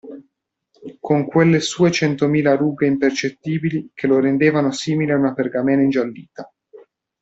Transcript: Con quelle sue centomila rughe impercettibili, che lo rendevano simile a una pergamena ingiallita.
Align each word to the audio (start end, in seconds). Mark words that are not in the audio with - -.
Con 0.99 1.27
quelle 1.27 1.59
sue 1.59 1.91
centomila 1.91 2.55
rughe 2.55 2.87
impercettibili, 2.87 3.91
che 3.93 4.07
lo 4.07 4.19
rendevano 4.19 4.71
simile 4.71 5.13
a 5.13 5.17
una 5.17 5.35
pergamena 5.35 5.83
ingiallita. 5.83 6.51